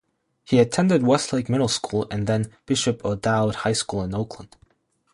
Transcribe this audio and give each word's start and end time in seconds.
He 0.45 0.57
attended 0.57 1.03
Westlake 1.03 1.47
Middle 1.47 1.67
School 1.67 2.07
and 2.09 2.25
then 2.25 2.47
Bishop 2.65 3.05
O'Dowd 3.05 3.53
High 3.53 3.73
School 3.73 4.01
in 4.01 4.15
Oakland. 4.15 4.57